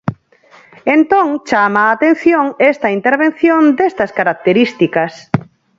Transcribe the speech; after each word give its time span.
Entón 0.95 1.27
chama 1.49 1.81
a 1.85 1.93
atención 1.95 2.45
esta 2.71 2.87
intervención 2.97 3.61
destas 3.79 4.11
características. 4.19 5.11